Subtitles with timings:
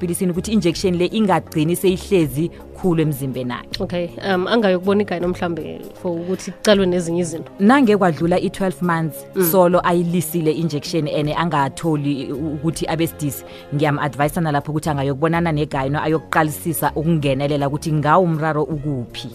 [0.00, 6.12] pilisini ukuthi injection le ingagcini seyihlezi khulu emzimbeni akhe okay um angayokubona igayino mhlambe for
[6.20, 9.44] ukuthi kucalwe nezinye izinto nange kwadlula i-12 months mm.
[9.52, 17.92] solo ayilisile injection and angatholi ukuthi abesidisi ngiyam-advyisa nalapho ukuthi angayokubonana negayino ayokuqalisisa ukungenelela ukuthi
[17.92, 19.28] ngawo umraro ukuphi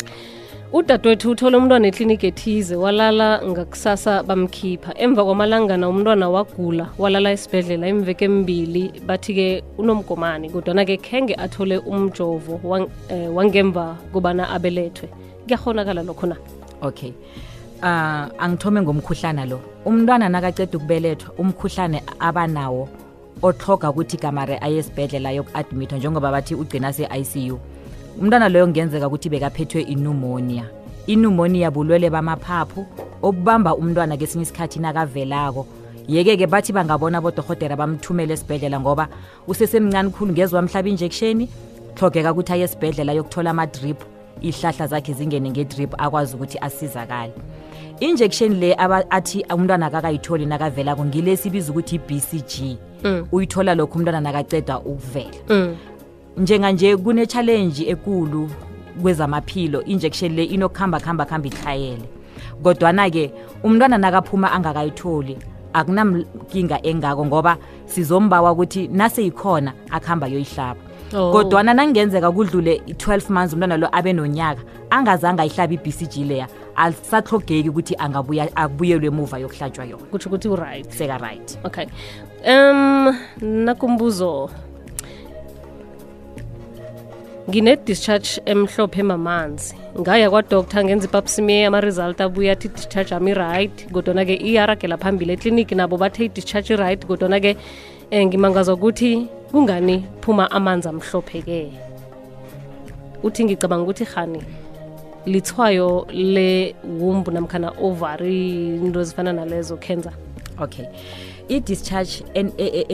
[0.78, 8.26] udadewethu uthole umntwana ekliniki ethize walala ngakusasa bamkhipha emva kwamalangana umntwana wagula walala esibhedlela imveke
[8.26, 15.10] embili bathi-ke unomgomani kodwana-ke khenge athole umjovo wang, eh, wangemva kubana abelethwe
[15.44, 16.36] kuyahonakala lokho na
[16.82, 17.12] okay
[17.80, 22.88] uh, angithome ngomkhuhlana lo umntwana nakaceda ukubelethwa umkhuhlane abanawo
[23.42, 27.60] othloga ukuthi kamare aye esibhedlela yoku-admithwa njengoba bathi ugcina se-i c u
[28.20, 30.66] umntwana loyo kungenzeka ukuthi bekaphethwe inumonia
[31.08, 32.84] inumonia bulwele bamaphaphu
[33.22, 35.64] obubamba umntwana kesinye isikhathi nakavelako
[36.12, 39.08] yeke-ke bathi bangabona bodorhotera bamthumele esibhedlela ngoba
[39.48, 41.46] usesemncane khulu ngezwamhlaba injekisheni
[41.96, 44.00] tlogeka ukuthi aye esibhedlela yokuthola ama-drip
[44.44, 47.32] iy'hlahla zakhe zingene nge-drip akwazi ukuthi asizakale
[48.04, 52.54] injekisheni le athi umntwana kakayitholi nakavelako ngile sibiza ukuthi i-b c g
[53.04, 53.28] mm.
[53.32, 55.76] uyithola lokhu umntwana nakaceda ukuvela mm
[56.38, 58.50] njenganje kune-challenji ekulu
[59.02, 62.04] kwezamaphilo injection le inokuhamba kuhamba kuhamba ikhayele
[62.64, 63.32] kodwana-ke
[63.64, 65.38] umntwana nakaphuma angakayitholi
[65.74, 70.80] akunamkinga engako ngoba sizombawa ukuthi naseyikhona akuhamba yoyihlaba
[71.16, 71.32] oh.
[71.32, 71.74] kodwana oh.
[71.76, 77.70] nakungenzeka kudlule i-12 months umntwana lo abe nonyaka angazange ayihlaba i-b c g leya asahlogeki
[77.70, 77.94] ukuthi
[78.56, 81.86] abuyelwe emuva yokuhlatshwa yona kutho ukuthi uriht seka-right okay
[82.48, 84.50] um nakumbuzo
[87.50, 94.98] ngine-discharge emhlophe emamanzi ngaya kwadoktar ngenza ipapsime amaresult abuya athi i-discharge ami right kodwana-ke iyaragela
[95.02, 97.58] phambili ekliniki nabo bathe i-discharge right kodwana-ke
[98.14, 101.62] um ngimangazwa ukuthi kungani phuma amanzi amhlophe-ke
[103.26, 104.42] uthi ngicabanga ukuthi hani
[105.26, 110.14] lithwayo le-womb namkhana ovary into ezifana nalezo kenza
[110.62, 110.86] okay
[111.50, 112.22] i-discharge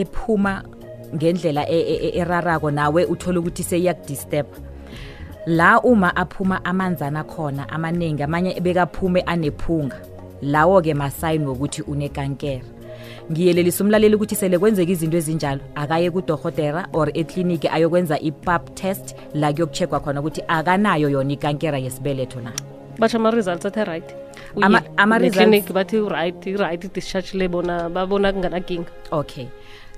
[0.01, 0.76] ephuma e, e,
[1.15, 4.45] ngendlela e, e, e, erarako nawe uthole ukuthi seyiyakudisturb
[5.47, 9.97] la uma aphuma amanzana khona amaningi amanye bekaphume anephunga
[10.41, 12.61] lawo-ke masayini wokuthi unekankera
[13.31, 19.51] ngiyelelisa umlaleli ukuthi sele kwenzeka izinto ezinjalo akaye kudohotera or ekliniki ayokwenza i-pap test la
[19.53, 22.51] kuyoku-checkwa khona ukuthi akanayo yona ikankera yesibeletho na
[22.99, 24.09] batho ama-results athe right
[24.97, 29.47] ama-resultclinic bathi right right discharge le bona babona kunganaginga okay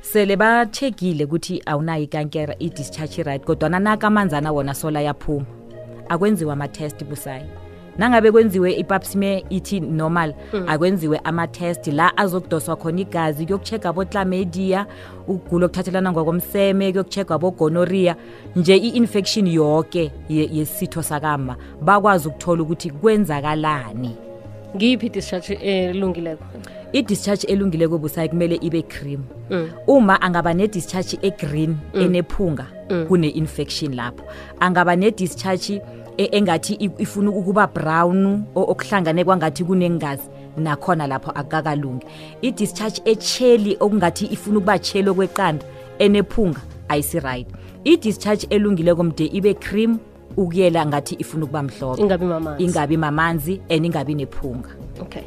[0.01, 5.45] sele bathekile ukuthi awunayo ikankera i-discharge right kodwana nakamanzana wona sola yaphuma
[6.09, 7.45] akwenziwe ama-test busayo
[7.97, 10.63] nangabe kwenziwe ipapsime ithi normal mm.
[10.67, 14.85] akwenziwe ama-test la azokudoswa khona igazi kuyoku-checka botlamedia
[15.27, 18.15] ugulo okuthathelana ngokomseme kuyoku-checkwa bogonoria
[18.55, 24.15] nje i-infection yoke yesitho ye sakama bakwazi ukuthola ukuthi kwenzakalani
[24.75, 26.43] ngiyiphi i-discharge elungileko
[26.93, 29.69] i-discharge elungileko busayi kumele ibe cream mm.
[29.87, 32.01] uma angaba ne-discharge e-green mm.
[32.01, 33.05] enephunga mm.
[33.07, 34.23] kune-infection lapho
[34.59, 35.81] angaba ne-discharge
[36.17, 42.05] e-, engathi ifuna ukuba brown okuhlangane kwangathi kunengazi nakhona lapho akakalungi
[42.41, 45.65] i-discharge echeli okungathi ifuna ukuba chelo kweqanda
[45.99, 47.47] enephunga ayisi right
[47.83, 49.97] i-discharge elungile komde ibe cream
[50.37, 54.69] ukuyela ngathi ifuna ukuba mhlophe ingabi mamanzi ingabi mamanzi and ingabi nephunga
[55.01, 55.23] okay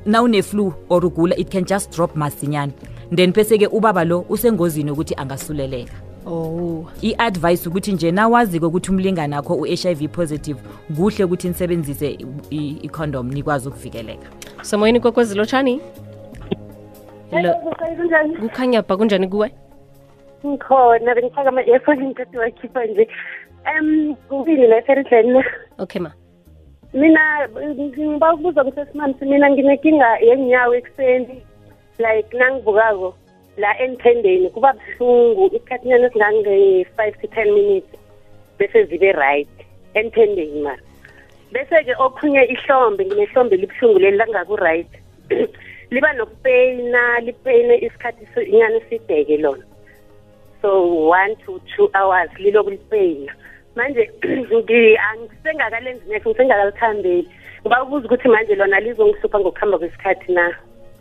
[0.05, 2.71] na uneflu or ugula it can just drop masinyane
[3.15, 5.93] then bese-ke ubaba lo usengozini ukuthi angasuleleka
[6.27, 10.59] oh i-advyice ukuthi nje nawazi-ke ukuthi umlingan akho u-h i v positive
[10.95, 12.17] kuhle ukuthi nisebenzise
[12.83, 14.27] icondom nikwazi ukuvikeleka
[14.61, 15.81] semoyeni kokwezilotshani
[18.39, 19.51] kukhanya bha kunjani kuwe
[20.45, 23.07] ngikhona bengifaka ama-efo intoti wakhipha nje
[23.79, 25.43] um kubini laseridlenna
[25.77, 26.11] okay ma
[26.93, 31.35] mina ngiba ukubuza kusesimamsi mina nginenkinga yenginyawo ekuseni
[32.03, 33.15] like nangivukako
[33.57, 37.87] la entendeni kuba buhlungu isikhathinyana esingange-five to ten minutes
[38.59, 39.47] bese zibe right
[39.95, 40.83] entendeni mara
[41.53, 44.91] bese-ke okhunye ihlombe nginehlombe libuhlungu leli langaku-right
[45.95, 49.63] liba nokupeyina lipeyine isikhathi inyana eside-ke lona
[50.61, 50.67] so
[51.07, 53.31] one to two hours liloku lipeyina
[53.75, 54.03] manje
[55.11, 57.17] angisengakalenzinyeke ngisengakalikhambeli
[57.63, 60.45] ngoba ubuza ukuthi manje lona lizongihlupha ngokuhamba kwesikhathi na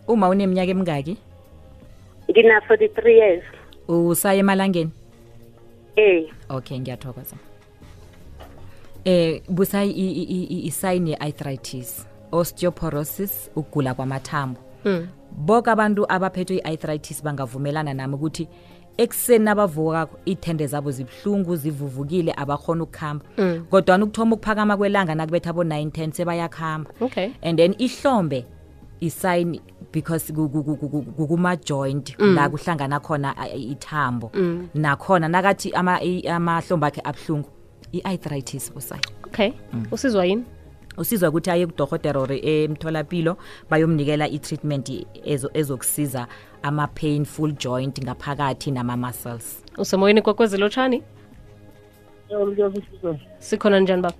[0.08, 1.14] uma uneminyaka emingaki
[2.30, 3.44] ngina-forty-three years
[3.90, 4.90] usaye emalangeni
[5.96, 7.36] ey okay ngiyathokoza
[9.04, 15.08] eh busa i-sign ye-arthritis osteoporosis ugula kwamathambo hmm.
[15.32, 18.44] boke abantu abaphethwe i-arthritis bangavumelana nami ukuthi
[19.00, 23.64] ekuseni abavukakho iy'thende zabo zibuhlungu zivuvukile abakhona ukuhamba mm.
[23.70, 26.90] kodwana ukuthoma ukuphakama kwelanga nakubetha bo-nine ten sebayakuhamba
[27.42, 28.44] and then ihlombe
[29.00, 29.60] isayini
[29.92, 32.34] because kukuma-joint mm.
[32.34, 34.68] la kuhlangana khona ithambo mm.
[34.74, 37.48] nakhona nakathi amahlombe akhe abuhlungu
[37.92, 39.52] i-arthritis busayi okay
[39.90, 40.44] usizwa yini
[40.98, 43.36] usizwa ukuthi aye kudohotera or emtholapilo
[43.70, 44.90] bayomnikela i-treatment
[45.56, 46.28] ezokusiza ezo
[46.62, 51.02] ama-painful joint ngaphakathi nama-muscles usemoyeni kwakwezilotshani
[53.38, 54.14] sikhona njani baba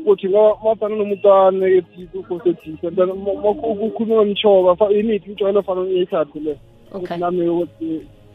[0.00, 6.56] ukuthi mafana nomuntu anegative upositive yantana ukukhuluma ngishoba imithi ijwayele fana uyayithathe le
[6.92, 7.68] ukuthi nami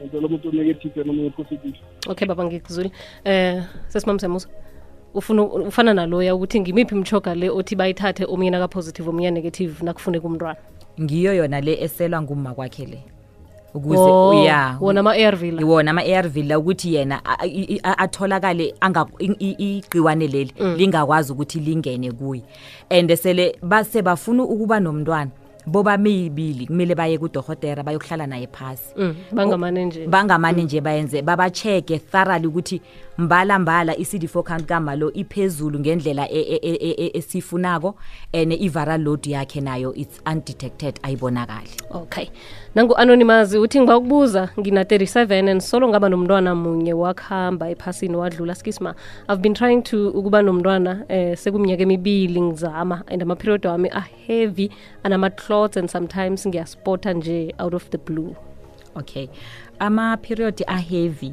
[0.00, 2.90] ngenzela umuntu onegative nomunye positive okay baba ngikuzule
[3.24, 4.48] eh sesimamsemuso
[5.14, 10.58] ufuna ufana naloya ukuthi ngimiphi imchoga le othi bayithathe omunye nakapositive omunye negative nakufuneka umntwana
[11.00, 13.00] ngiyo yona le eselwa nguma kwakhe le
[13.74, 17.18] ukuze oh, ya wona ama-arv la wona ama-arv la ukuthi yena
[17.98, 18.74] atholakale
[19.38, 20.74] igciwane leli mm.
[20.78, 22.42] lingakwazi ukuthi lingene kuye
[22.90, 25.30] and sele base bafuna ukuba nomntwana
[25.66, 30.64] bobameyibili kumele baye kudokotera bayokuhlala naye phasi mm, bangamane nje bangamane mm.
[30.64, 32.80] nje bayenze babacheke thoroughly ukuthi
[33.18, 39.00] mbala mbala i-CD4 count kamalo iphezulu ngendlela esifunako e, e, e, e, e and i-viral
[39.02, 42.26] load yakhe nayo it's undetected ayibonakali okay
[42.74, 48.94] nangu anonymous uthi ngibakubuza ngina-37 and solo ngaba nomntwana munye wakuhamba ephasini wadlula skisma
[49.28, 54.68] i've been trying to ukuba nomntwana eh sekuminyaka emibili ngizama and ama-period wami aheavy
[55.02, 58.34] anama-clots and sometimes ngiyaspota nje out of the blue
[58.94, 59.28] okay
[59.78, 61.32] ama-period aheavy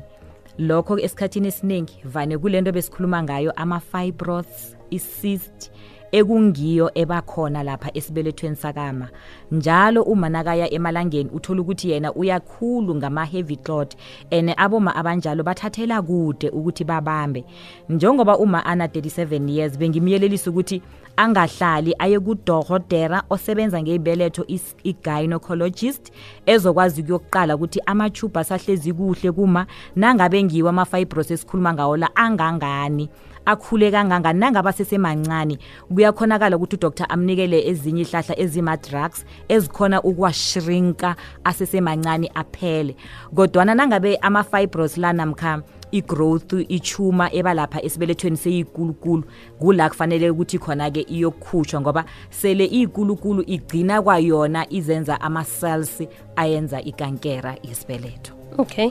[0.57, 5.71] lokho esikhathini esiningi vane kule nto besikhuluma ngayo ama-fibros i-cyst
[6.11, 9.07] ekungiyo ebakhona lapha esibelethweni sakama
[9.51, 13.95] njalo umanakaya emalangeni uthola ukuthi yena uyakhulu ngama-heavy clot
[14.31, 17.45] and aboma abanjalo bathathela kude ukuthi babambe
[17.89, 20.81] njengoba uma ana-37 years bengimyelelisa ukuthi
[21.17, 24.45] angahlali aye kudokotera osebenza ngeibeletho
[24.83, 26.11] i-gynecologist
[26.45, 29.65] ezokwazi ukuyokuqala ukuthi amachubhe asahlezi kuhle kuma
[29.95, 33.09] nangabe ngiwo ama-fibros esikhuluma ngawo la angangani
[33.45, 35.57] akhule kangangani nangaba sesemancane
[35.93, 42.95] kuyakhonakala ukuthi udr amnikele ezinye ihlahla ezima-drugs ezikhona ukuwashrinka asesemancane aphele
[43.35, 49.23] kodwana nangabe ama-fibros lanamkha igrowth ichuma ebalapha esibelethweni seyikulukulu
[49.59, 55.97] kula kufanele ukuthi khona-ke iyokukhutshwa ngoba sele iyikulukulu igcina kwayona izenza ama-cells
[56.35, 58.89] ayenza ikankera yesibeletho okay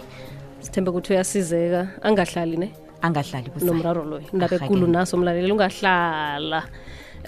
[0.61, 2.69] sithembe ukuthi uyasizeka angahlali ne
[3.03, 6.65] angadlali nomraro loyo indaba ekulu naso mlaleli ungahlala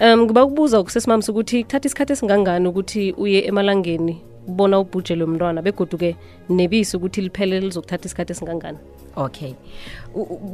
[0.01, 6.15] um ngiba ukubuza ukusesimamisa ukuthi kuthatha isikhathi esingangani ukuthi uye emalangeni ubona ubhuje lomntwana begoduke
[6.49, 8.77] nebisi ukuthi liphele lizokuthatha isikhathi esingangani
[9.15, 9.53] okay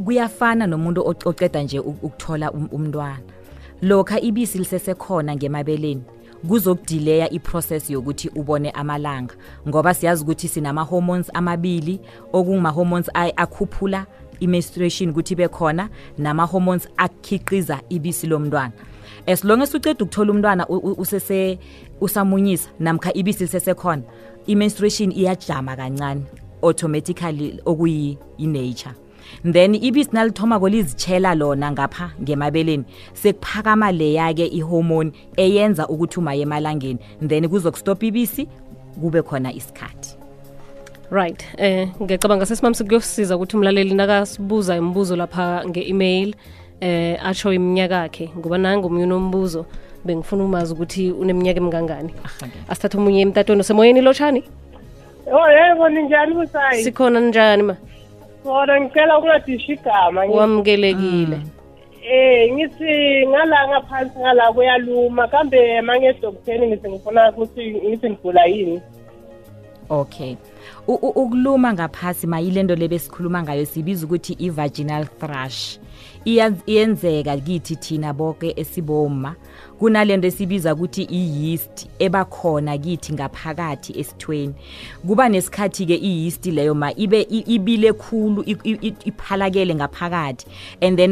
[0.06, 3.20] kuyafana nomuntu oceda nje ukuthola um, umntwana
[3.82, 6.02] lokha ibisi lisesekhona ngemabeleni
[6.48, 9.34] kuzokudileya iprocess yokuthi ubone amalanga
[9.68, 12.00] ngoba siyazi ukuthi sinama-hormones amabili
[12.34, 14.06] okunguma-hormones akhuphula
[14.42, 18.72] i-menstruation ukuthi ibe khona nama-hormones akhiqiza ibisi lomntwana
[19.28, 21.60] as long as uceda ukuthola umntwana usese
[22.02, 24.02] usamunyisa namkha ibisi lisesekhona
[24.48, 26.22] i-menstruation iyajama kancane
[26.64, 28.96] automatically okuyi-nature
[29.52, 37.50] then ibisi nalithomako lizitshela lona ngapha ngemabeleni sekuphakama leya-ke ihomoni eyenza ukuthi umaye emalangeni then
[37.50, 38.48] kuzokustopa ibisi
[39.00, 40.19] kube khona isikhathi
[41.18, 46.30] right eh ngiyacabanga sesimamse kuyosiza ukuthi umlaleli nakasibuza imibuzo lapha nge-email
[46.82, 49.62] eh atsho iminyaka yakhe ngoba nangu omunye unombuzo
[50.06, 52.12] bengifuna umazi ukuthi uneminyaka emingangani
[52.72, 54.42] asithathe omunye emtatweni usemoyeni lotshani
[55.38, 57.76] oh yebo ninjani busayi sikhona njani ma
[58.44, 62.14] kona ngicela ukungadishi igama wamukelekile ah.
[62.14, 62.94] eh ngithi
[63.28, 68.80] ngala ngaphansi ngala kuyaluma kambe mangedoktheni ngithi ngifuna ukuthi ngithi ngigula yini
[69.90, 70.34] okay
[70.96, 75.62] ukuluma ngaphasi mayile nto le besikhuluma ngayo sibiza ukuthi i-virginal thrush
[76.66, 79.36] iyenzeka kithi thina boke esiboma
[79.80, 84.54] kunalento esibiza ukuthi i-yeast ebakhona kithi ngaphakathi esithweni
[85.08, 88.44] kuba nesikhathi-ke i-yeast leyo ma ibe ibile khulu
[89.08, 90.46] iphalakele ngaphakathi
[90.82, 91.12] and then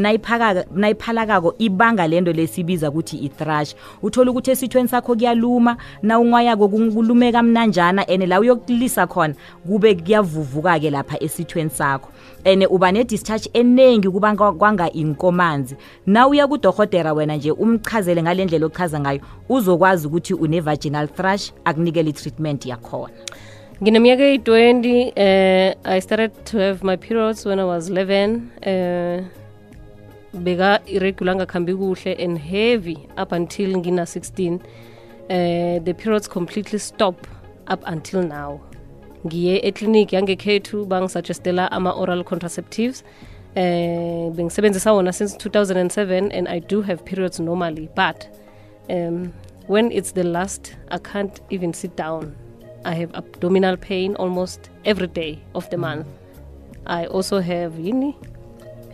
[0.74, 3.70] nayiphalakako ibanga lento lesibiza ukuthi i-thrush
[4.02, 9.34] uthole ukuthi esithweni sakho kuyaluma na unwayako kulumeka mnanjana and la uyokulisa khona
[9.66, 12.08] kube kuyavuvuka-ke lapha esithweni sakho
[12.44, 15.74] and uba ne-discharge eningi kuba kwanga inkomanzi
[16.06, 21.52] na uya kudohotera wena nje umchazele ngale ndlela indlela okuchaza ngayo uzokwazi ukuthi une-virginal thrush
[21.64, 23.14] akunikele i-treatment yakhona
[23.82, 28.68] ngineminyaka eyi-20 uh, eh, i started to have my periods when i was 11 uh,
[28.70, 29.18] eh,
[30.44, 34.58] beka irregular angakhambi kuhle and heavy up until ngina-16 uh,
[35.28, 37.26] eh, the periods completely stop
[37.74, 38.60] up until now
[39.26, 43.04] ngiye eclinic yangekhethu bangisugestela ama-oral contraceptives
[43.56, 43.62] um
[44.26, 48.28] uh, bengisebenzisa wona since 2007 and i do have periods normally but
[48.90, 49.32] um,
[49.66, 52.34] when it's the last i can't even sit down
[52.84, 55.80] i have abdominal pain almost every day of the mm.
[55.80, 56.06] month
[56.86, 58.14] i also have yini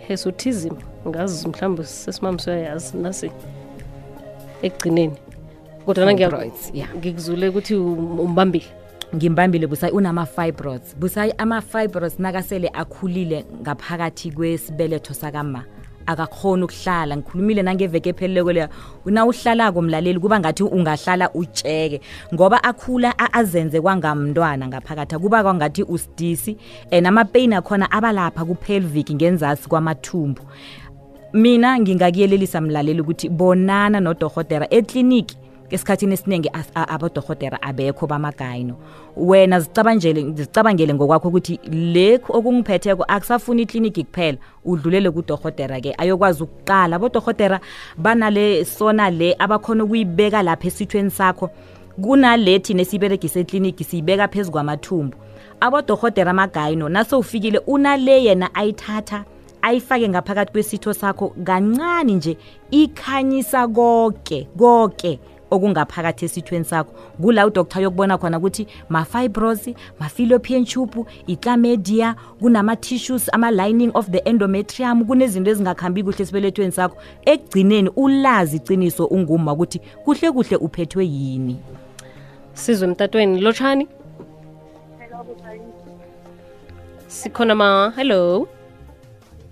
[0.07, 3.31] hesotism ngazi mhlawumbe sesimami suyayazi nasi
[4.63, 5.17] ekugcineni
[5.87, 8.67] kodwa nangiyangikuzule ukuthi um-, umbambile
[9.17, 15.74] ngimbambile busayi unama-fibrods busayi ama-fibrods nakasele akhulile ngaphakathi kwesibeletho sakama mm
[16.07, 18.69] akakhona ukuhlala ngikhulumile nangeveke epheleleko leya
[19.07, 22.01] una uhlalako mlaleli kuba ngathi ungahlala utsheke
[22.35, 26.57] ngoba akhula azenze kwangamntwana ngaphakathi kuba kwangathi usidisi
[26.93, 30.43] and amapeyin akhona abalapha kupelvic ngenzasi kwamathumbu
[31.33, 35.37] mina ngingakuyelelisa mlaleli ukuthi bonana nodohotera ekliniki
[35.71, 38.75] esikhathini esiningi abodohotera abekho bamagayino
[39.17, 47.61] wena zicabangele ngokwakho ukuthi lekhu okungiphetheko akusafuna ikliniki kuphela udlulele kudohotera-ke ayokwazi ukuqala abodohotera
[47.99, 51.51] banale sona le abakhona ukuyibeka lapha esithweni sakho
[52.03, 55.17] kunale thina esiyiberegise ekliniki siyibeka phezu kwamathumbu
[55.61, 59.25] abodohotera amagayino nasewufikile unale yena ayithatha
[59.63, 62.37] ayifake ngaphakathi kwesitho sakho kancane nje
[62.71, 65.19] ikhanyisa konke konke
[65.55, 66.93] okungaphakathi esithweni sakho
[67.23, 75.51] kula udoktar yokubona khona ukuthi ma-fibrosi ma-philopian tube iclamedia kunama-tissues ama-lining of the endometrium kunezinto
[75.51, 81.57] ezingakuhambi kuhle esibelethweni sakho ekugcineni ulazi iciniso unguma ukuthi kuhle kuhle uphethwe yini
[82.53, 83.89] sizwe emtatweni lotshani
[87.07, 88.49] sikhona ma hello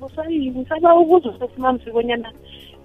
[0.00, 2.32] musayini saba ukuzwa sesimamsibonyana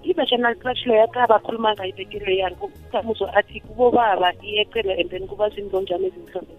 [0.02, 2.56] i-vaginal cratchlo yakhe abakhuluma ngayo ibekile yani
[2.92, 6.52] kamuzo athi kubobaba iyecele and then kuba zinzonjani ezinhlobo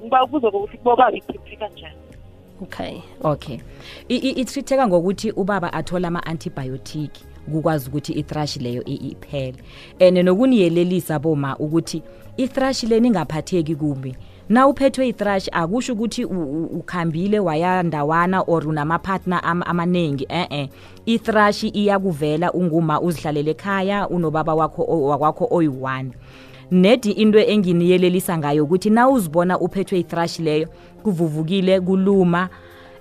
[0.00, 1.94] ngiba ukuze kokuthi kubobaba ithithika njani
[2.62, 3.58] okay okay
[4.08, 7.10] i-treatheka ngokuthi ubaba athole ama-antibiotic
[7.52, 9.56] kukwazi ukuthi ithrashi leyo iphele
[10.00, 12.02] and nokuniyelelisa boma ukuthi
[12.36, 14.16] ithrashi leni ingaphatheki kumbi
[14.48, 20.68] na uphethwe ithrash akusho ukuthi ukhambile wayandawana or unama-partner amaningi e-e
[21.06, 26.10] ithrashi iyakuvela unguma uzihlalele ekhaya unobaba wakho wakwakho oyi-one
[26.70, 30.68] nedi into enginiyelelisa ngayo ukuthi na uzibona uphethwe ithrash leyo
[31.02, 32.48] kuvuvukile kuluma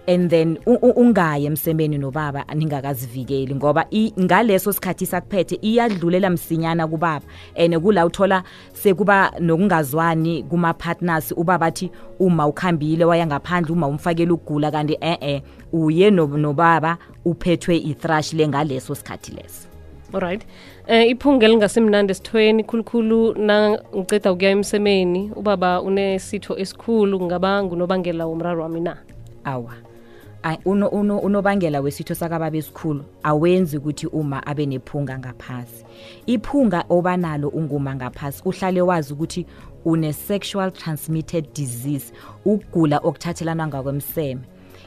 [0.07, 3.85] and then ungaye emsemeni nobaba ningakazivikeli ngoba
[4.19, 8.43] ngaleso sikhathi sakuphethe iyadlulela msinyana kubaba and kula uthola
[8.73, 15.17] sekuba nokungazwani kuma partners ubaba athi uma ukhambile waya ngaphandle uma umfakele ukugula kanti eh
[15.21, 15.41] eh
[15.73, 19.67] uye nobaba uphethwe ithrash lengaleso sikhathi leso
[20.13, 20.41] alright
[20.87, 28.79] eh iphunga elingasemnandi esithweni khulukhulu nangiceda ukuya emsemeni ubaba unesitho esikhulu ngaba ngunobangela womraro wami
[28.81, 28.97] na
[29.43, 29.73] awa
[30.65, 35.85] unobangela wesitho sakababa esikhulu awenzi ukuthi uma abe nephunga ngaphasi
[36.27, 39.45] iphunga obanalo unguma ngaphasi uhlale wazi ukuthi
[39.85, 42.13] une-sexual transmitted disease
[42.45, 44.39] ukugula okuthathelana ngakwemseme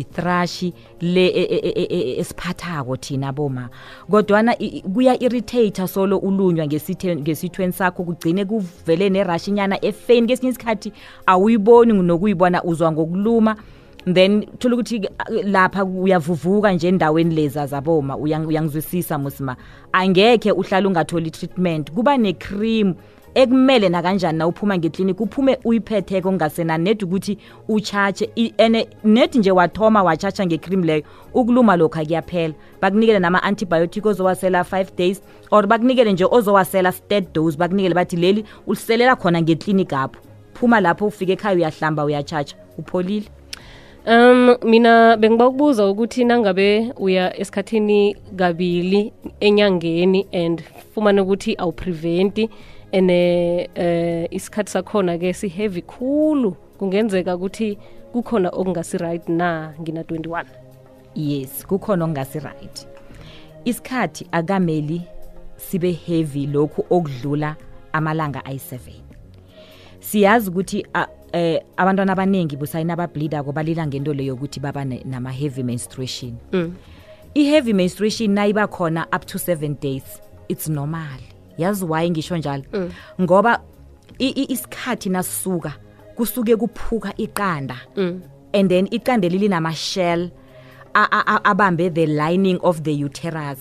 [0.00, 0.62] i-thrush
[1.00, 3.68] le e- e- e- esiphathako thina boma
[4.10, 4.56] kodwana
[4.94, 10.92] kuya-irritat-a solo ulunywa ngesithweni sakho kugcine kuvele nerashi nyana efeni kesinye isikhathi
[11.26, 13.56] awuyiboni nokuyibona uzwa ngokuluma
[14.12, 15.08] then thola ukuthi
[15.44, 19.56] lapha uyavuvuka nje endaweni leza zaboma uyangizwisisa musima
[19.92, 22.94] angekhe uhlale ungatholi itreatment kuba necream
[23.34, 27.38] ekumele nakanjani na uphuma ngeklinikhi uphume uyiphetheko kungasena nedi ukuthi
[27.68, 31.02] utshatshe and nedi nje wathoma watshatsha ngecream leyo
[31.34, 37.94] ukuluma lokhu akuyaphela bakunikele nama-antibiotic ozowasela five days or bakunikele nje ozowasela stead dose bakunikele
[37.94, 40.18] bathi leli uliselela khona ngeklinikhi apho
[40.54, 43.26] phuma lapho ufike ekhaya uyahlamba uyatshatsha upholile
[44.06, 50.62] um mina bengiba ukubuza ukuthi nangabe uya esikhathini kabili enyangeni and
[50.94, 52.48] fumane ukuthi awupreventi
[52.94, 57.68] ene eh isikhathi sakhona ke si heavy khulu kungenzeka ukuthi
[58.12, 60.44] kukhona okungasi right na ngina 21
[61.14, 62.76] yes kukhona okungasi right
[63.64, 65.02] isikhathi akameli
[65.56, 67.56] sibe heavy lokhu okudlula
[67.92, 68.78] amalanga ayi7
[69.98, 70.86] siyazi ukuthi
[71.32, 76.70] eh abantwana abaningi busayina abableedako balila ngento leyo ukuthi baba nama-heavy menstruation mm.
[77.34, 81.18] i-heavy menstruation nayiba khona up to seven days it's normal
[81.58, 82.90] yaziwaye ngisho njalo mm.
[83.22, 83.60] ngoba
[84.18, 85.72] isikhathi nasisuka
[86.14, 88.20] kusuke kuphuka iqanda mm.
[88.52, 90.30] and then iqanda elilinamashell
[91.44, 93.58] abambe the lining of the uterus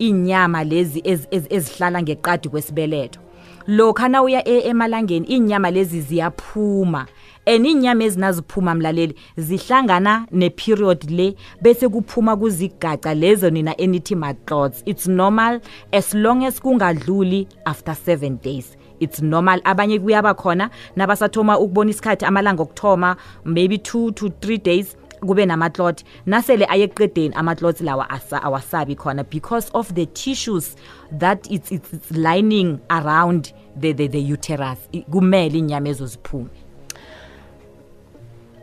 [0.00, 1.02] iinyama lezi
[1.50, 3.20] ezihlala ngeqadi kwesibeletho
[3.66, 7.17] lokhu ana uya e, emalangeni iinyama lezi ziyaphuma mm.
[7.48, 15.06] eninyama ezinaziphuma mlaleli zihlangana neperiod le bese kuphuma kuzigaca lezo nina enithi ma clots it's
[15.08, 15.60] normal
[15.92, 22.24] as long as kungadluli after 7 days it's normal abanye kuyaba khona nabasathoma ukubona isikhathi
[22.24, 28.06] amalanga okuthoma maybe 2 to 3 days kube namatlot nasele aye eqedeni amatlots lawa
[28.42, 30.76] awasabi khona because of the tissues
[31.18, 34.78] that it's, it's, it's lining around the, the, the uterus
[35.10, 36.48] kumele inyama ezoziphume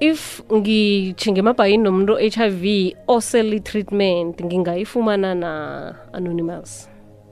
[0.02, 2.64] if ngijhinge emabhayini nomuntu o-hiv
[3.08, 5.52] oseli treatment ngingayifumana na
[6.14, 6.90] anonymous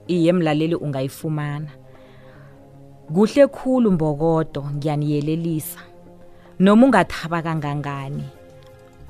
[0.08, 1.65] iye mlaleli ungayifumana
[3.13, 5.80] kuhle khulu mbokodo ngiyaniyelelisa
[6.60, 8.23] noma ungathaba kangangani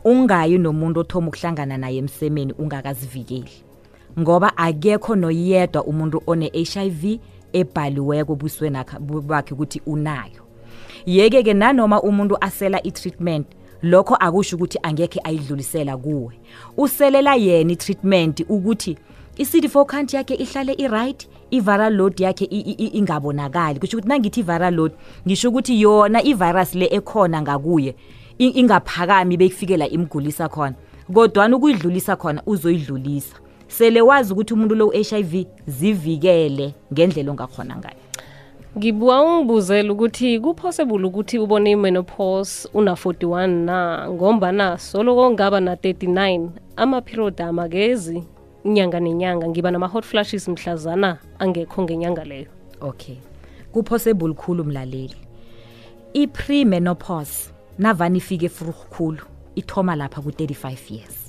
[0.03, 3.51] ungayi nomuntu othoma ukuhlangana naye emsemeni ungakazivikeli
[4.19, 7.19] ngoba akekho noyedwa umuntu one-h i v
[7.53, 8.77] ebhaliweko busweni
[9.29, 10.42] bakhe ukuthi unayo
[11.05, 13.47] yeke ke nanoma umuntu asela i-treatment
[13.81, 16.33] lokho akusho ukuthi angekhe ayidlulisela kuwe
[16.77, 18.97] uselela yena i-treatment ukuthi
[19.37, 22.45] i-CD4 count yakhe ihlale i-right i-viral load yakhe
[22.93, 24.93] ingabonakali kusho ukuthi nangithi i-viral load
[25.27, 27.95] ngisho ukuthi yona i-virus le ekhona ngakuye
[28.37, 30.75] ingaphakami beyifikela imgulisa khona
[31.13, 33.35] kodwana ukuyidlulisa khona uzoyidlulisa
[33.67, 37.97] sele wazi ukuthi umuntu lo-h u-H i v zivikele ngendlela ongakhona ngayo
[38.77, 48.23] ngibuka ungibuzela ukuthi ku-possible ukuthi ubone i-menopause una-41 na ngombana soloko ngaba na-39 ama-period amakezi
[48.65, 52.49] inyanga nenyanga ngiba nama-hot flashes mhlazana angekho ngenyanga leyo
[52.81, 53.15] okay
[53.71, 55.15] ku-possible khulu mlaleli
[56.17, 59.21] i-pre-menopause navani ifike furukhulu
[59.55, 61.22] ithoma lapha ku-35 years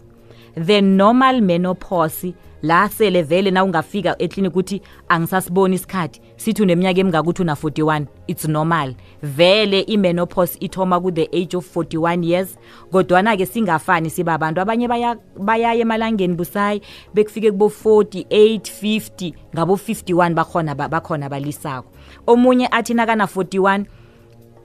[0.56, 7.28] the normal menopause la sele vele na ungafika eklinika ukuthi angisasiboni isikhathi sithi uneminyaka emingaki
[7.28, 12.58] uthi una-41 it's normal vele i-menopause ithoma ku-the age of 41 years
[12.92, 16.82] kodwana-ke singafani siba abantu abanye bayaya baya emalangeni busayi
[17.14, 21.88] bekufike kubo-48 50 ngabo-51 bakhona bakhona balisako
[22.26, 23.84] omunye athi nakana-41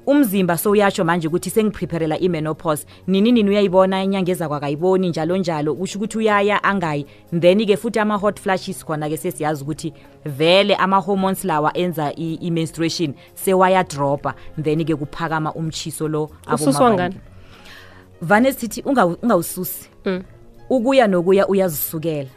[0.10, 6.18] umzimba sowuyatsho manje ukuthi sengiprepherela i-menopos nini nini uyayibona inyanga ezakwakayiboni njalo njalo kusho ukuthi
[6.18, 7.06] uyaya angayi
[7.40, 9.94] then-ke futhi ama-hot flashes khona-ke sesiyazi ukuthi
[10.26, 16.30] vele ama-hormones lawa enza i-menstruation sewayadrobha then-ke kuphakama umchiso lo
[18.22, 20.24] vane sithi ungawususi mm.
[20.70, 22.30] ukuya nokuya uyazisukela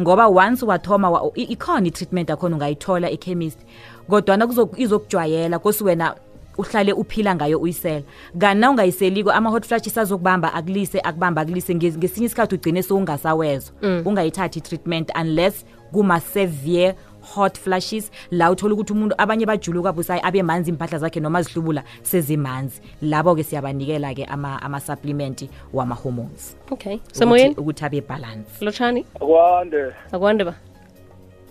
[0.00, 3.64] ngoba once wathoma ikhona i-treatment akhona ungayithola ekhemisti
[4.08, 6.14] kodwana izokujwayela kosi wena
[6.58, 8.02] uhlale uphila ngayo uyisela
[8.38, 14.02] kanti na ungayiseliko ama-hot flashes azokubamba akulise akubamba akulise ngesinye isikhathi ugcine sowungasawezwa mm.
[14.04, 16.94] ungayithathi i-treatment unless kuma-severe
[17.30, 21.84] hot flashes la uthola ukuthi umuntu abanye bajuluka busayi abe manzi impahla zakhe noma zihlubula
[22.02, 30.44] sezimanzi labo-ke siyabanikela-ke ama-supplement ama, ama wama-hormones okay semoyeni ukuthi abe balance lotshani akwande akwande
[30.44, 30.54] ba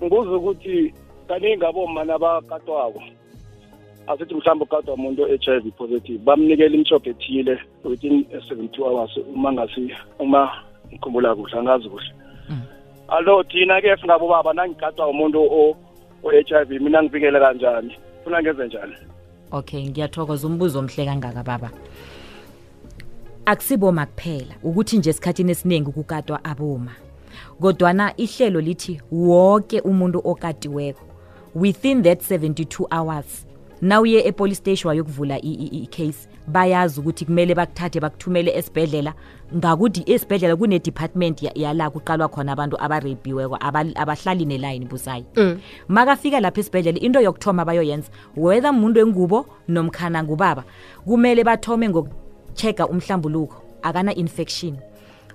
[0.04, 0.94] ngibuza ukuthi
[1.28, 3.00] kaningi abomana bakatwako
[4.08, 9.94] asithi mhlawumbe ukadwa umuntu o-HIV positive bamnikela imithobho ethile within 72 eh, hours uma ngasi
[10.20, 10.50] uma
[10.88, 12.08] ngikhumbula kuhle angazi kuhle
[12.50, 12.62] mm.
[13.08, 15.42] allo thina-ke singabo baba nangigadwa umuntu
[16.24, 18.94] o-HIV mina ngivikele kanjani funa ngenze njani
[19.52, 21.70] okay ngiyathokoza umbuzo omhle kangaka baba
[23.46, 26.92] akusiboma kuphela ukuthi nje esikhathini esiningi kukatwa aboma
[27.62, 31.02] kodwana ihlelo lithi wonke umuntu okatiweko
[31.56, 33.47] within that 72 hours
[33.82, 39.14] nawuye epolice station wayokuvula i-case bayazi ukuthi kumele bakuthathe bakuthumele esibhedlela
[39.56, 43.58] ngakuthi esibhedlela kunedepartment yala kuqalwa khona abantu abarebhiweko
[44.00, 45.60] abahlali nelayini busayi mm.
[45.88, 50.64] makafika lapho esibhedlela into yokuthoma bayoyenza whether muntu engubo nomkhana ngubaba
[51.06, 54.78] kumele bathome ngoku-check-a umhlambuluko akana-infection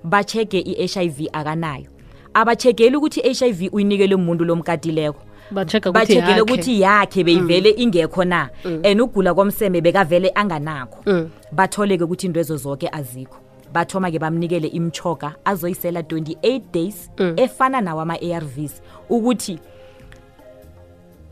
[0.03, 1.87] ba-check-e i-h i v akanayo
[2.35, 5.21] aba-check-eli ukuthi i-h i v uyinikele umuntu lomkatileko
[5.53, 7.25] bachekile ukuthi yakhe mm.
[7.25, 8.81] beyivele ingekho na mm.
[8.85, 11.29] and ugula komseme bekavele anganakho mm.
[11.51, 13.37] bathole-ke ukuthi indwezo zonke azikho
[13.73, 19.59] bathoma-ke bamnikele imchoka azoyisela 28 days efana nawo ama-arvs ukuthi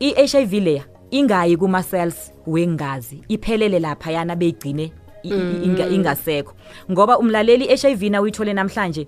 [0.00, 4.92] i-h i v leya ingayi kuma-cells wengazi iphelele laphayana beyigcine
[5.24, 6.52] ingasekho
[6.90, 9.06] ngoba umlaleli i-h i v nawuyithole namhlanje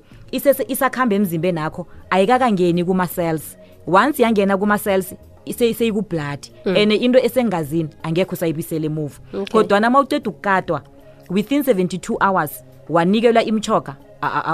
[0.69, 5.15] isakuhambe emzimbeni akho ayikakangeni kuma-cells once yangena kuma-cells
[5.57, 6.77] seyikublood mm.
[6.77, 9.15] and into esengazini angekho sayibisele move
[9.53, 9.93] kodwana okay.
[9.93, 10.83] ma uceda ukukadwa
[11.31, 13.97] within 72 hours wanikelwa imchoka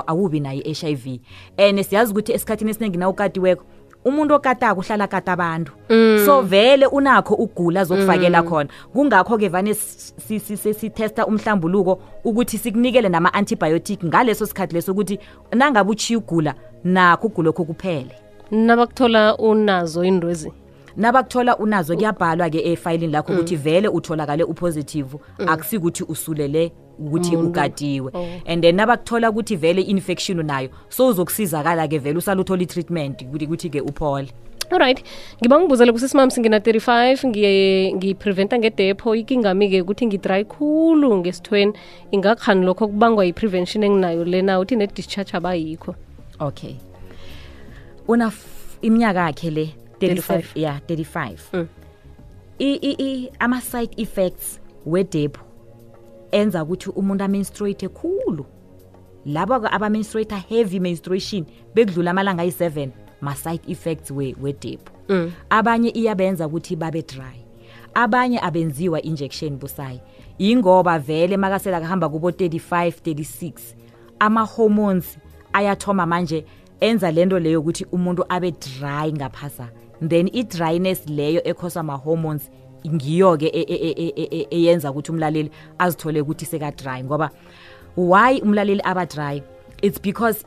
[0.07, 1.21] awubi naye i-h i v
[1.57, 3.64] and siyazi ukuthi esikhathini esiningina ukatiweko
[4.05, 6.23] umuntu okatako uhlala kata abantu mm.
[6.27, 8.49] so vele unakho ugula azokufakela mm.
[8.49, 15.19] khona kungakho-ke vane sithesta si, si, umhlambuluko ukuthi sikunikele nama-antibiotic ngaleso sikhathi leso ukuthi
[15.53, 18.11] nangabe uchiye ugula nakho ugulokho kuphele
[18.51, 20.53] nabakuthola unazo indwezi
[20.97, 23.39] nabakuthola unazo kuyabhalwa-ke efayelini lakho mm.
[23.39, 23.63] ukuthi mm.
[23.63, 25.49] vele utholakale upositive mm.
[25.49, 27.47] akusikuthi usulele ukuthi mm.
[27.47, 28.27] ugadiwe oh.
[28.47, 34.29] and then nabakuthola ukuthi vele i-infection nayo so uzokusizakala-ke vele usale uthole i-treatment ukuthi-ke uphole
[34.71, 35.05] allright
[35.43, 41.73] ngiba ngibuzele kusisimami singina 35 ngipreventa ngedepho ikingami-ke ukuthi ngidry khulu ngesithweni
[42.11, 45.95] ingakhani lokho kubangwa i-prevention enginayo lena uthi ne-discharge abayikho
[46.41, 46.75] okay
[48.11, 48.33] una
[48.83, 51.66] iminyaka yakhe le 35 yeah 35 mm.
[52.59, 55.40] i i ama side effects wedepho
[56.31, 58.46] enza ukuthi umuntu amenstruate khulu
[59.27, 61.44] laba abaminstruator heavy menstruation
[61.75, 62.88] bekudlula amalanga ayi7
[63.20, 65.31] ma side effects we wedepho mm.
[65.51, 67.37] abanye iyabenza ukuthi babe dry
[67.94, 70.01] abanye abenziwa injection busayi
[70.38, 73.53] ingoba vele makasela kahamba kubo 35 36
[74.18, 75.18] ama hormones
[75.53, 76.44] ayathoma manje
[76.81, 79.69] enza lento leyo ukuthi umuntu abe dry ngaphasa
[80.03, 82.51] then i-dryness leyo ekhoswa ma-hormones
[82.88, 87.31] ngiyo-ke e, e, e, eyenza ukuthi umlaleli azithole ukuthi seka-dry ngoba
[87.97, 89.43] why umlaleli aba-dry
[89.83, 90.45] it's because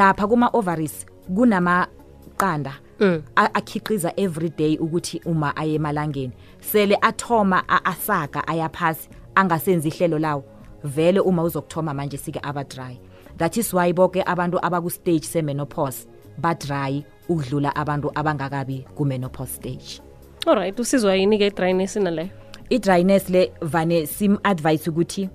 [0.00, 3.18] lapha kuma-ovaries kunamaqanda mm.
[3.36, 10.44] akhiqiza every day ukuthi uma aye emalangeni sele athoma asaga ayaphasi angasenzi ihlelo lawo
[10.84, 13.00] vele uma uzokuthoma manje sike aba-dry
[13.36, 16.06] that is why bonke abantu abaku stage semenopause
[16.40, 20.00] badry ukudlula abantu abangakabi ku menopause stage
[20.46, 22.30] alright usizwa yini ke dryness nale
[22.70, 25.28] i dryness le vane sim advice ukuthi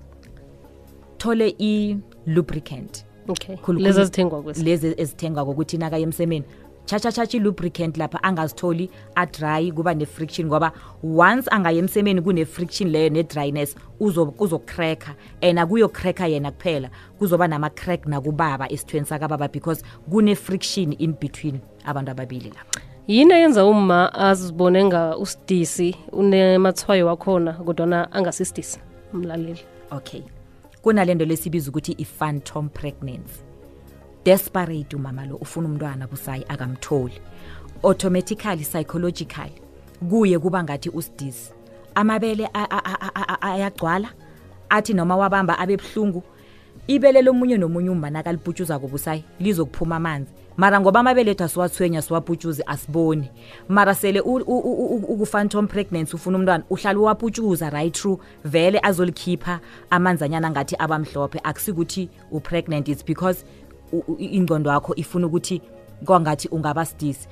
[1.18, 6.46] thole i lubricant okay lezi ezithengwa kwesi lezi ezithengwa ukuthi naka yemsemeni
[6.88, 10.72] chachachacha lubricant lapha angazitholi adry kuba ne-friction ngoba
[11.04, 19.06] once angaye emsemeni kune-friction leyo ne-dryness uzocracka and akuyocracka yena kuphela kuzoba nama-crack nakubaba esithweni
[19.06, 27.08] sakababa because kune-friction in between abantu ababili lapha yini ayenza uma azibone nga usidisi unemathwayo
[27.08, 28.80] wakhona kodwana angasisidisi
[29.14, 29.60] umlaleli
[29.92, 30.22] okay
[30.82, 33.47] kunale nto lesibiza ukuthi i-phantom pregnancy
[34.28, 37.14] desperate umama lo ufuna umntwana busayi akamtholi
[37.84, 39.52] automatically psychologically
[40.10, 41.52] kuye kuba ngathi usidisi
[41.96, 42.50] amabele
[43.42, 44.10] ayagcwala
[44.70, 46.24] athi noma wabamba abe buhlungu
[46.88, 53.32] ibele lomunye nomunye umbana kalibhutshuza kobusayi lizokuphuma amanzi mara ngoba amabeletho asiwathwenya siwabhutshuzi asiboni
[53.70, 59.60] mara sele ukufantom pregnancy ufuna umntwana uhlale uwabhutshuza right true vele azolikhipha
[59.90, 63.46] amanzi anyana ngathi abamhlophe akusikuthi upregnant its because
[64.18, 65.62] ingqondo yakho ifuna ukuthi
[66.06, 67.28] kwangathi ungaba sidisi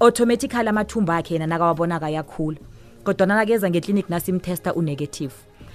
[0.00, 2.58] automatically amathumba akhe yena nakawabonaka yakhula
[3.04, 5.32] kodwa nanakeza ngeclinic nasimtesta unegative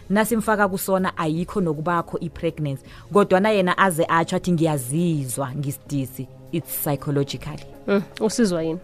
[0.09, 2.83] nasimfaka kusona ayikho nokubakho ipregnancy
[3.13, 8.79] kodwa na yena aze atsho athi ngiyazizwa ngisidisi it's psychologically mm, usizwa yini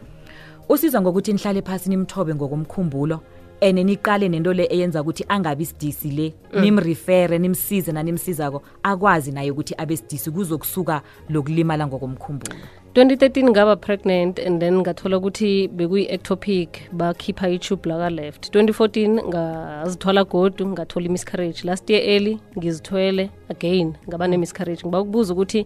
[0.70, 3.20] usizwa ngokuthi nihlale phasi nimthobe ngokomkhumbulo
[3.64, 6.62] and niqale nento le eyenza ukuthi angabi sidisi le mm.
[6.62, 12.56] nimrefere nimsize nanimsizako akwazi naye ukuthi abe sidisi kuzokusuka lokulimala ngokomkhumbulo
[12.94, 21.06] 2013 ngaba pregnant and then ngathola ukuthi bekuyi-ectopic bakhipha i-tube lakaleft 2014 ngazithwala godu ngathola
[21.06, 25.66] i-miscarrage last year early ngizithwele again ngaba ne-miscarrage ngiba kubuza ukuthi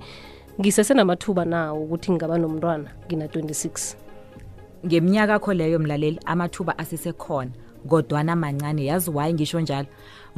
[0.62, 3.94] ngisesenamathuba nawo ukuthi ngingaba nomntwana ngina-26
[4.86, 7.52] ngeminyaka kho leyo mlaleli amathuba asesekhona
[7.88, 9.88] kodwana mancane yazi why ngisho njalo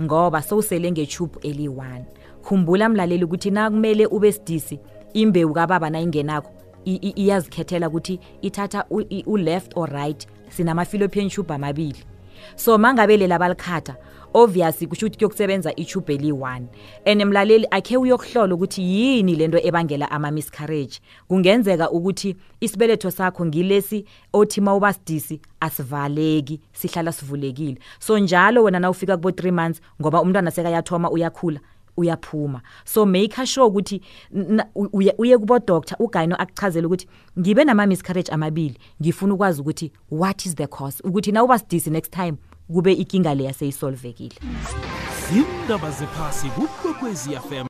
[0.01, 2.01] ngoba sowusele ngetube eli-1
[2.45, 4.79] khumbula mlaleli ukuthi nakumele ube sidisi
[5.13, 6.49] imbewu kababa nayingenakho
[6.85, 8.85] iyazikhethela ukuthi ithatha
[9.25, 12.03] u-left or right sinama-philoppian tube amabili
[12.55, 13.95] so mangabe lela balikhatha
[14.33, 16.63] obviously kusho ukuthi kuyokusebenza itube eli-1
[17.05, 24.61] and mlaleli akhe uyokuhlola ukuthi yini lento ebangela ama-miscarriage kungenzeka ukuthi isibeletho sakho ngilesi othi
[24.61, 31.11] mawuba sidisi asivaleki sihlala sivulekile so njalo wena nawufika kubo 3 months ngoba umntwana sekayathoma
[31.11, 31.59] uyakhula
[31.99, 34.01] uyaphuma so make sure ukuthi
[35.17, 37.07] uye kubo doctor ugyno akuchazele ukuthi
[37.39, 41.89] ngibe nama miscarriage amabili ngifuna ukwazi ukuthi what is the cause ukuthi na uba sidisi
[41.89, 42.33] next time
[42.73, 44.35] kube inkinga leya seyisolvekile
[45.37, 47.67] indaba zephasi kukwekwezi fm